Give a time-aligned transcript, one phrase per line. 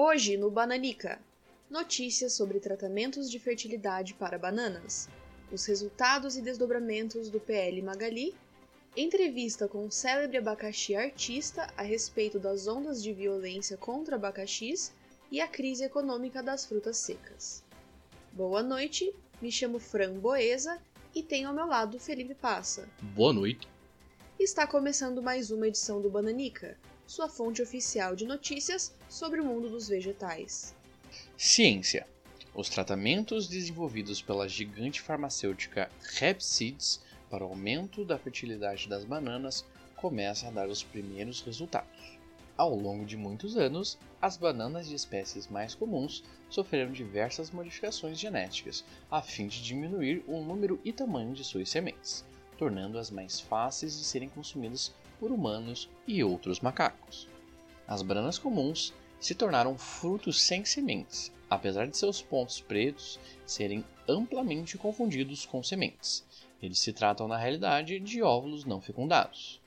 [0.00, 1.20] Hoje no Bananica,
[1.68, 5.08] notícias sobre tratamentos de fertilidade para bananas,
[5.50, 8.32] os resultados e desdobramentos do PL Magali,
[8.96, 14.92] entrevista com um célebre abacaxi artista a respeito das ondas de violência contra abacaxis
[15.32, 17.64] e a crise econômica das frutas secas.
[18.32, 20.80] Boa noite, me chamo Fran Boeza
[21.12, 22.88] e tenho ao meu lado Felipe Passa.
[23.16, 23.66] Boa noite.
[24.38, 26.78] Está começando mais uma edição do Bananica,
[27.08, 30.76] sua fonte oficial de notícias sobre o mundo dos vegetais.
[31.38, 32.06] Ciência.
[32.54, 37.00] Os tratamentos desenvolvidos pela gigante farmacêutica Repseeds
[37.30, 39.64] para o aumento da fertilidade das bananas
[39.96, 42.18] começam a dar os primeiros resultados.
[42.58, 48.84] Ao longo de muitos anos, as bananas de espécies mais comuns sofreram diversas modificações genéticas
[49.10, 52.22] a fim de diminuir o número e tamanho de suas sementes,
[52.58, 57.28] tornando-as mais fáceis de serem consumidas por humanos e outros macacos.
[57.86, 64.78] As bananas comuns se tornaram frutos sem sementes, apesar de seus pontos pretos serem amplamente
[64.78, 66.24] confundidos com sementes.
[66.62, 69.60] Eles se tratam na realidade de óvulos não fecundados.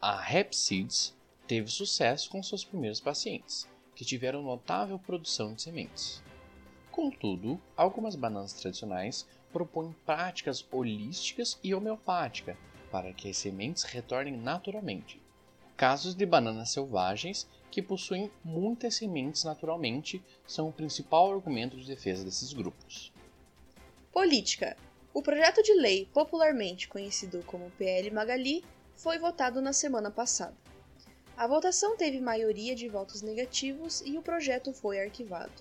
[0.00, 1.14] A Hepseeds
[1.46, 6.22] teve sucesso com seus primeiros pacientes, que tiveram notável produção de sementes.
[6.90, 12.56] Contudo, algumas bananas tradicionais propõem práticas holísticas e homeopáticas
[12.90, 15.20] para que as sementes retornem naturalmente.
[15.76, 22.24] Casos de bananas selvagens que possuem muitas sementes naturalmente são o principal argumento de defesa
[22.24, 23.12] desses grupos.
[24.12, 24.76] Política.
[25.14, 28.64] O projeto de lei, popularmente conhecido como PL Magali,
[28.96, 30.56] foi votado na semana passada.
[31.36, 35.52] A votação teve maioria de votos negativos e o projeto foi arquivado.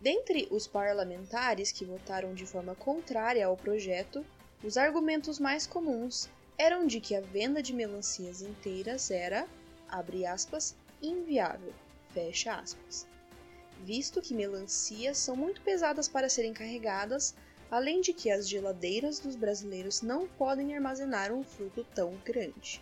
[0.00, 4.24] Dentre os parlamentares que votaram de forma contrária ao projeto,
[4.62, 9.48] os argumentos mais comuns eram de que a venda de melancias inteiras era,
[9.88, 11.72] abre aspas, inviável,
[12.12, 13.06] fecha aspas.
[13.84, 17.34] Visto que melancias são muito pesadas para serem carregadas,
[17.70, 22.80] além de que as geladeiras dos brasileiros não podem armazenar um fruto tão grande.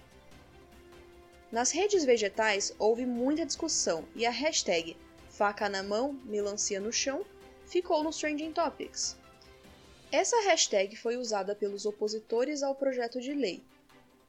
[1.50, 4.96] Nas redes vegetais houve muita discussão e a hashtag
[5.28, 7.24] faca na mão, melancia no chão
[7.66, 9.16] ficou nos Trending Topics.
[10.10, 13.62] Essa hashtag foi usada pelos opositores ao projeto de lei.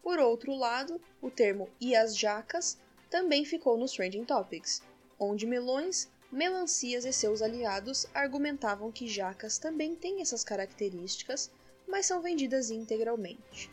[0.04, 2.78] Por outro lado, o termo e as jacas
[3.10, 4.84] também ficou nos Trending Topics,
[5.18, 11.50] onde melões, melancias e seus aliados argumentavam que jacas também têm essas características,
[11.88, 13.72] mas são vendidas integralmente.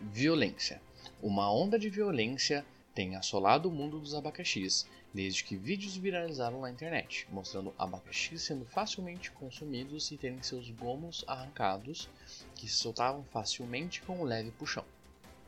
[0.00, 0.82] Violência.
[1.22, 4.84] Uma onda de violência tem assolado o mundo dos abacaxis,
[5.14, 11.24] desde que vídeos viralizaram na internet, mostrando abacaxis sendo facilmente consumidos e terem seus gomos
[11.28, 12.10] arrancados,
[12.56, 14.84] que se soltavam facilmente com um leve puxão.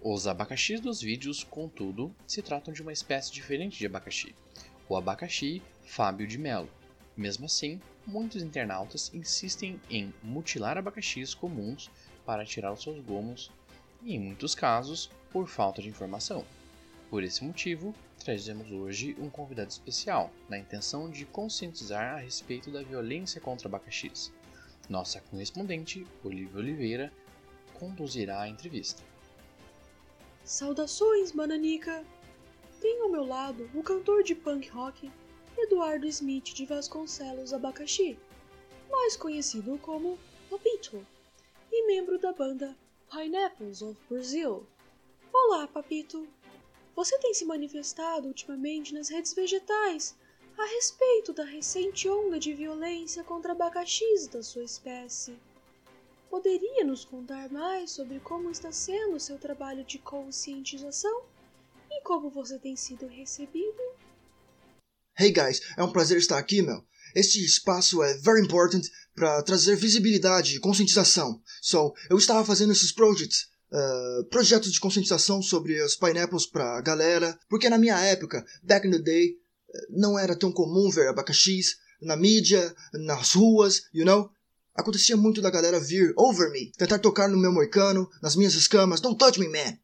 [0.01, 4.33] Os abacaxis dos vídeos, contudo, se tratam de uma espécie diferente de abacaxi,
[4.89, 6.71] o abacaxi Fábio de Melo.
[7.17, 11.91] Mesmo assim, muitos internautas insistem em mutilar abacaxis comuns
[12.25, 13.51] para tirar os seus gomos
[14.01, 16.45] e, em muitos casos, por falta de informação.
[17.11, 22.85] Por esse motivo, trazemos hoje um convidado especial, na intenção de conscientizar a respeito da
[22.85, 24.33] violência contra abacaxis.
[24.89, 27.13] Nossa correspondente, Olivia Oliveira,
[27.75, 29.08] conduzirá a entrevista.
[30.49, 32.07] Saudações, Bananica!
[32.81, 35.13] Tenho ao meu lado o cantor de punk rock
[35.59, 38.19] Eduardo Smith de Vasconcelos Abacaxi,
[38.91, 41.07] mais conhecido como Papito,
[41.71, 42.75] e membro da banda
[43.11, 44.67] Pineapples of Brazil.
[45.31, 46.27] Olá, Papito!
[46.97, 50.17] Você tem se manifestado ultimamente nas redes vegetais
[50.57, 55.37] a respeito da recente onda de violência contra abacaxis da sua espécie.
[56.31, 61.22] Poderia nos contar mais sobre como está sendo o seu trabalho de conscientização
[61.91, 63.78] e como você tem sido recebido?
[65.19, 66.84] Hey guys, é um prazer estar aqui, meu.
[67.15, 71.43] Este espaço é very important para trazer visibilidade e conscientização.
[71.62, 77.38] So, eu estava fazendo esses projects Uh, projetos de conscientização sobre os pineapples pra galera,
[77.50, 79.37] porque na minha época, back in the day,
[79.91, 84.31] não era tão comum ver abacaxis na mídia, nas ruas, you know?
[84.79, 89.01] Acontecia muito da galera vir over me, tentar tocar no meu moicano, nas minhas escamas,
[89.01, 89.77] don't touch me, man!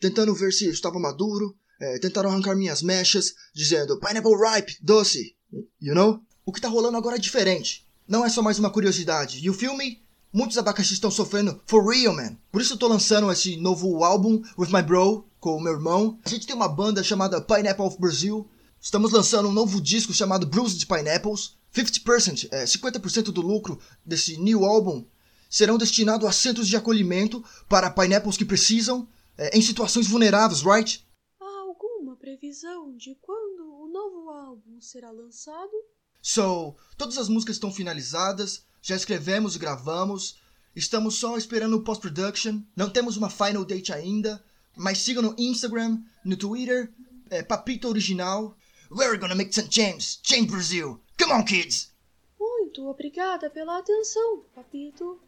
[0.00, 5.36] Tentando ver se estava maduro, é, tentaram arrancar minhas mechas, dizendo pineapple ripe, doce,
[5.78, 6.18] you know?
[6.46, 7.86] O que tá rolando agora é diferente.
[8.08, 9.44] Não é só mais uma curiosidade.
[9.44, 10.02] You feel me?
[10.32, 12.34] Muitos abacaxis estão sofrendo for real, man.
[12.50, 16.18] Por isso eu tô lançando esse novo álbum with my bro, com o meu irmão.
[16.24, 18.48] A gente tem uma banda chamada Pineapple of Brazil.
[18.80, 21.57] Estamos lançando um novo disco chamado Bruised Pineapples.
[21.84, 25.06] 50%, é, 50% do lucro desse new álbum
[25.48, 31.06] serão destinados a centros de acolhimento para pineapples que precisam, é, em situações vulneráveis, right?
[31.40, 35.72] Há alguma previsão de quando o novo álbum será lançado?
[36.20, 40.38] So, todas as músicas estão finalizadas, já escrevemos e gravamos.
[40.74, 42.62] Estamos só esperando o post-production.
[42.76, 44.42] Não temos uma final date ainda.
[44.76, 46.92] Mas sigam no Instagram, no Twitter,
[47.30, 48.56] é, Papito Original.
[48.90, 50.20] We're gonna make some change.
[50.22, 51.00] Change Brazil.
[51.28, 51.94] Come on, kids!
[52.40, 55.20] Muito obrigada pela atenção, Papito.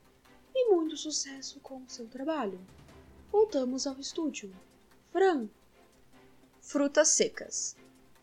[0.55, 2.59] E muito sucesso com seu trabalho.
[3.31, 4.51] Voltamos ao estúdio.
[5.13, 5.47] Fran.
[6.63, 7.77] Frutas secas.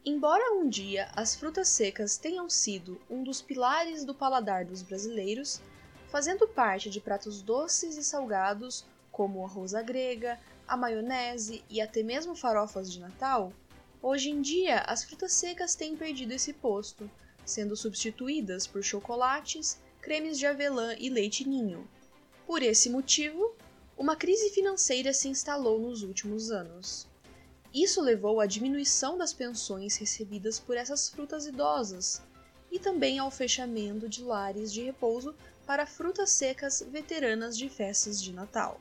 [0.04, 5.62] Embora um dia as frutas secas tenham sido um dos pilares do paladar dos brasileiros,
[6.10, 12.02] fazendo parte de pratos doces e salgados como arroz à grega, a maionese e até
[12.02, 13.54] mesmo farofas de Natal,
[14.02, 17.08] hoje em dia as frutas secas têm perdido esse posto,
[17.48, 21.90] sendo substituídas por chocolates, cremes de avelã e leite ninho.
[22.46, 23.56] Por esse motivo,
[23.98, 27.08] uma crise financeira se instalou nos últimos anos.
[27.74, 32.22] Isso levou à diminuição das pensões recebidas por essas frutas idosas
[32.72, 35.34] e também ao fechamento de lares de repouso
[35.66, 38.80] para frutas secas veteranas de festas de Natal.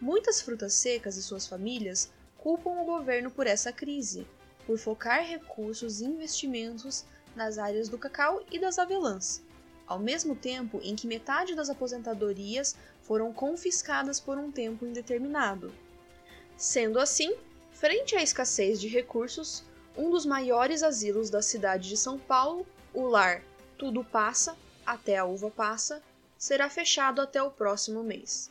[0.00, 4.26] Muitas frutas secas e suas famílias culpam o governo por essa crise,
[4.66, 7.04] por focar recursos e investimentos
[7.36, 9.42] nas áreas do cacau e das avelãs,
[9.86, 15.72] ao mesmo tempo em que metade das aposentadorias foram confiscadas por um tempo indeterminado.
[16.56, 17.36] Sendo assim,
[17.70, 19.62] frente à escassez de recursos,
[19.96, 23.42] um dos maiores asilos da cidade de São Paulo, o lar
[23.78, 26.02] Tudo Passa, até a uva passa,
[26.38, 28.50] será fechado até o próximo mês.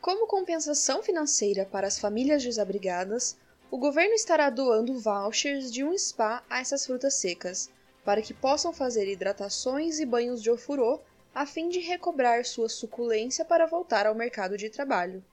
[0.00, 3.36] Como compensação financeira para as famílias desabrigadas,
[3.70, 7.70] o governo estará doando vouchers de um spa a essas frutas secas,
[8.04, 11.00] para que possam fazer hidratações e banhos de ofurô
[11.34, 15.24] a fim de recobrar sua suculência para voltar ao mercado de trabalho.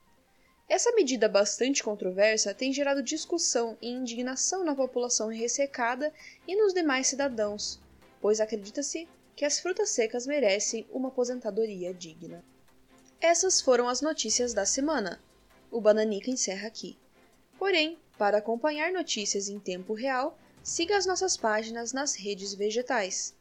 [0.67, 6.13] Essa medida bastante controversa tem gerado discussão e indignação na população ressecada
[6.47, 7.79] e nos demais cidadãos,
[8.21, 12.43] pois acredita-se que as frutas secas merecem uma aposentadoria digna.
[13.19, 15.21] Essas foram as notícias da semana.
[15.69, 16.97] O Bananica encerra aqui.
[17.59, 23.33] Porém, para acompanhar notícias em tempo real, siga as nossas páginas nas redes vegetais.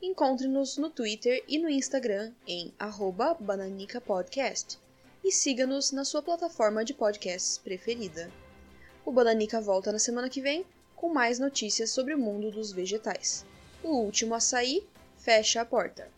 [0.00, 2.74] Encontre-nos no Twitter e no Instagram em
[3.40, 4.78] bananicapodcast
[5.24, 8.30] e siga-nos na sua plataforma de podcasts preferida.
[9.04, 13.44] O Bananica volta na semana que vem com mais notícias sobre o mundo dos vegetais.
[13.82, 14.86] O último a sair
[15.16, 16.15] fecha a porta.